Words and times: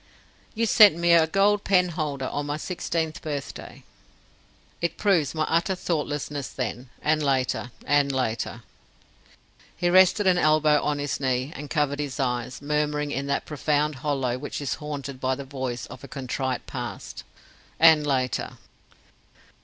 "You 0.55 0.65
sent 0.65 0.97
me 0.97 1.13
a 1.13 1.27
gold 1.27 1.63
pen 1.63 1.89
holder 1.89 2.25
on 2.29 2.47
my 2.47 2.57
sixteenth 2.57 3.21
birthday." 3.21 3.83
"It 4.81 4.97
proves 4.97 5.35
my 5.35 5.43
utter 5.43 5.75
thoughtlessness 5.75 6.47
then, 6.47 6.89
and 7.03 7.21
later. 7.21 7.69
And 7.85 8.11
later!" 8.11 8.63
He 9.77 9.91
rested 9.91 10.25
an 10.25 10.39
elbow 10.39 10.81
on 10.81 10.97
his 10.97 11.19
knee, 11.19 11.53
and 11.55 11.69
covered 11.69 11.99
his 11.99 12.19
eyes, 12.19 12.63
murmuring 12.63 13.11
in 13.11 13.27
that 13.27 13.45
profound 13.45 13.97
hollow 13.97 14.39
which 14.39 14.59
is 14.59 14.73
haunted 14.81 15.21
by 15.21 15.35
the 15.35 15.45
voice 15.45 15.85
of 15.85 16.03
a 16.03 16.07
contrite 16.07 16.65
past: 16.65 17.23
"And 17.79 18.07
later!" 18.07 18.57